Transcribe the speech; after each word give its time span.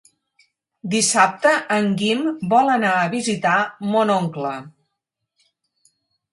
Dissabte 0.93 1.51
en 1.75 1.91
Guim 1.99 2.25
vol 2.55 2.73
anar 2.77 2.95
a 3.03 3.13
visitar 3.13 3.61
mon 3.95 4.17
oncle. 4.17 4.57